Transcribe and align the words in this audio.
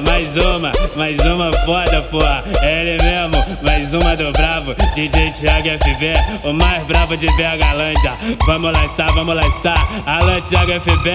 Mais 0.00 0.36
uma, 0.36 0.72
mais 0.94 1.18
uma 1.24 1.52
foda, 1.64 2.02
porra. 2.10 2.44
É 2.62 2.82
ele 2.82 3.02
mesmo, 3.02 3.44
mais 3.62 3.94
uma 3.94 4.14
do 4.14 4.30
bravo. 4.32 4.74
DJ 4.94 5.30
Thiago 5.30 5.68
FB, 5.68 6.48
o 6.48 6.52
mais 6.52 6.84
bravo 6.84 7.16
de 7.16 7.26
Bergalândia. 7.36 8.12
Vamos 8.46 8.72
lançar, 8.72 9.10
vamos 9.12 9.34
lançar. 9.34 9.78
Alô, 10.04 10.40
Thiago 10.42 10.72
FB. 10.80 11.10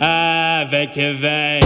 Ah, 0.00 0.64
vem 0.70 0.88
que 0.88 1.12
vem. 1.12 1.60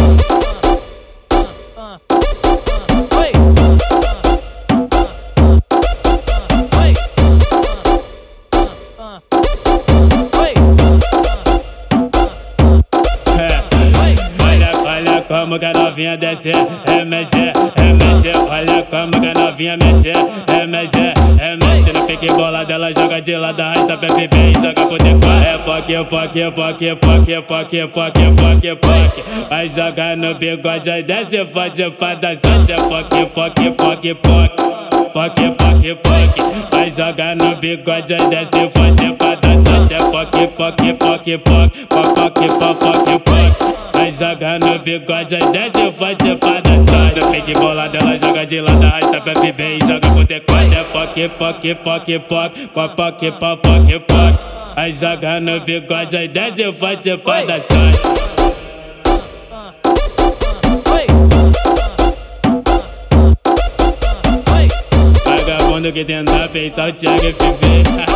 como 15.51 15.59
que 15.59 15.67
a 15.67 15.73
novinha 15.73 16.17
desce, 16.17 16.53
é 16.53 17.05
mexer, 17.05 17.53
é 17.75 17.93
mexer. 17.93 18.37
Olha 18.37 18.85
como 18.85 19.21
que 19.21 19.27
a 19.27 19.35
novinha 19.35 19.77
mexer, 19.77 20.17
é 20.47 20.65
mexer, 20.65 21.13
é 21.41 21.57
mexer. 21.57 21.93
No 21.93 22.07
pique 22.07 22.29
bolada 22.29 22.73
ela 22.73 22.93
joga 22.93 23.21
de 23.21 23.37
lado, 23.37 23.61
arrasta 23.61 23.97
pra 23.97 24.15
bebê 24.15 24.53
e 24.53 24.55
joga 24.55 24.87
pro 24.87 24.97
decote. 24.97 25.45
É 25.45 25.59
poque, 25.59 26.05
poque, 26.05 26.51
poque, 26.53 26.95
poque, 26.95 27.43
poque, 27.43 27.87
poque, 27.89 28.21
poque, 28.37 28.77
poque. 28.77 29.49
Vai 29.49 29.69
jogar 29.69 30.17
no 30.17 30.35
bigode, 30.37 30.89
aí 30.89 31.03
desce, 31.03 31.45
faz 31.47 31.75
pra 31.99 32.15
dançante. 32.15 32.71
É 32.71 32.77
poque, 32.77 33.27
poque, 33.27 33.71
poque, 33.73 34.15
poque. 34.15 34.63
Poque, 35.13 35.51
poque, 35.51 35.95
poque. 35.97 36.67
Vai 36.71 36.91
jogar 36.93 37.35
no 37.35 37.57
bigode, 37.57 38.15
aí 38.15 38.29
desce, 38.29 38.71
faz 38.73 38.95
pra 39.19 39.20
dançante, 39.91 39.95
é 39.95 39.99
poque, 39.99 40.47
poque, 40.49 40.93
poque, 40.95 41.39
poque, 41.39 41.87
poque, 41.89 42.49
poque, 42.75 43.19
poque. 43.19 43.71
Vai 43.93 44.13
jogar 44.13 44.59
no 44.61 44.79
bigode, 44.79 45.35
aí 45.35 45.53
desce 45.53 45.93
forte 45.93 46.35
pra 46.37 46.61
dançar 46.61 47.15
No 47.17 47.33
pique 47.33 47.53
bolado 47.53 47.97
ela 47.97 48.17
joga 48.17 48.47
de 48.47 48.61
lado, 48.61 48.83
arrasta 48.83 49.21
pra 49.21 49.35
FB 49.35 49.63
e 49.63 49.87
joga 49.87 50.11
pro 50.11 50.25
decote 50.25 50.75
É 50.75 50.85
poque, 50.85 51.29
poque, 51.29 51.75
poque, 51.75 52.19
poque, 52.19 52.69
poque, 52.73 53.31
poque, 53.31 53.99
poque 53.99 54.39
Vai 54.75 54.93
jogar 54.93 55.41
no 55.41 55.61
bigode, 55.61 56.17
aí 56.17 56.29
desce 56.29 56.73
forte 56.73 57.17
pra 57.19 57.45
dançar 57.45 57.93
Vagabundo 65.27 65.93
que 65.93 66.05
tenta 66.05 66.49
peitar 66.49 66.89
o 66.89 66.93
Thiago 66.93 67.19
FB 67.19 68.10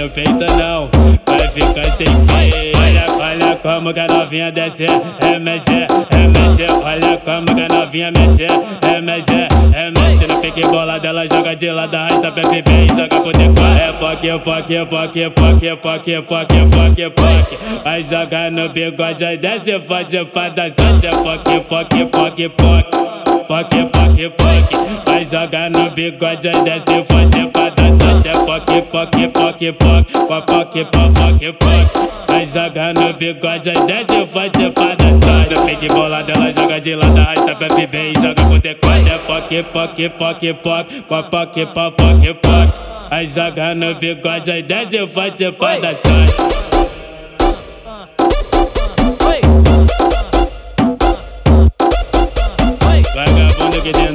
a 0.00 0.08
concorrência 0.08 0.56
não. 0.56 0.88
Vai 1.26 1.48
ficar 1.48 1.84
sem 1.96 2.06
fé 2.06 2.72
Olha, 2.76 3.06
olha 3.24 3.56
como 3.56 3.92
que 3.92 4.00
a 4.00 4.06
novinha 4.06 4.50
desce. 4.50 4.84
MG, 4.84 5.86
MG 6.10 6.66
Olha 6.84 7.16
como 7.18 7.54
que 7.54 7.62
a 7.62 7.68
novinha 7.68 8.10
mexe. 8.10 8.46
MG, 8.46 9.48
MG 9.74 10.26
No 10.26 10.40
pique 10.40 10.62
bola 10.62 10.98
dela 10.98 11.26
joga 11.26 11.54
de 11.54 11.70
lado 11.70 11.94
Arrasta 11.94 12.30
pra 12.30 12.42
FB 12.42 12.70
e 12.70 12.88
joga 12.88 13.20
pro 13.20 13.32
decote 13.32 13.80
É 13.80 13.92
poque, 13.92 14.38
poque, 14.38 14.86
poque, 14.86 15.30
poque, 15.30 15.76
poque, 15.76 16.22
poque, 16.22 16.66
poque, 16.70 17.10
poque. 17.10 17.58
Vai 17.84 18.02
jogar 18.02 18.50
no 18.50 18.68
bigode 18.68 19.36
desce 19.36 19.80
forte 19.80 20.24
pra 20.26 20.48
dançante 20.48 21.06
É 21.06 21.10
poque, 21.10 21.60
poque, 21.60 22.04
poque, 22.06 22.48
poque. 22.48 23.00
Poque, 23.46 23.84
poque, 23.86 24.28
poque. 24.30 24.76
Vai 25.04 25.24
jogar 25.24 25.70
no 25.70 25.90
bigode, 25.90 26.50
desce 26.64 27.04
forte 27.04 27.46
pra 27.52 27.70
dançante 27.70 28.28
É 28.28 28.32
poque, 28.32 28.82
poque, 28.82 29.28
poque, 29.28 29.39
que 29.60 29.72
poque, 29.74 30.12
popó 30.12 30.64
que 30.64 30.84
popó 30.86 31.38
que 31.38 31.52
poque. 31.52 32.10
As 32.34 32.54
joga 32.54 32.94
no 32.94 33.12
bigode, 33.12 33.68
aí 33.68 33.86
desce 33.86 34.18
eu 34.18 34.26
faço 34.26 34.72
pra 34.72 34.94
dançar. 34.94 35.66
Pique 35.66 35.86
bolada, 35.88 36.32
ela 36.32 36.50
joga 36.50 36.80
de 36.80 36.94
lado, 36.94 37.18
arrasta 37.18 37.44
tá 37.44 37.54
pra 37.54 37.68
FB 37.68 37.98
e 37.98 38.14
joga 38.14 38.42
pro 38.42 38.58
decote. 38.58 39.10
É 39.10 39.18
poque, 39.18 39.62
poque, 39.64 40.08
poque, 40.08 40.54
poque, 40.54 41.02
popó 41.02 41.46
que 41.46 41.66
popó 41.66 42.18
que 42.18 42.32
poque. 42.32 42.72
As 43.10 43.34
joga 43.34 43.74
no 43.74 43.94
bigode, 43.96 44.50
aí 44.50 44.62
desce 44.62 44.96
eu 44.96 45.06
faço 45.06 45.52
pra 45.52 45.78
dançar. 45.78 46.59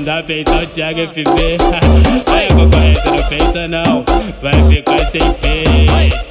mandar 0.06 0.24
peitar 0.24 0.62
o 0.62 0.68
Thiago 0.68 1.00
FB. 1.00 1.24
Olha 2.30 2.48
a 2.48 2.54
concorrência 2.54 3.12
no 3.12 3.24
peito, 3.28 3.68
não, 3.68 4.06
vai 4.40 4.54
ficar 4.70 5.00
sem 5.00 5.22
peito. 5.34 6.25